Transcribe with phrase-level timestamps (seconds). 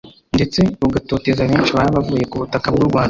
[0.35, 2.99] ndetse bugatoteza benshi baba bavuye ku butaka bw’u Rwanda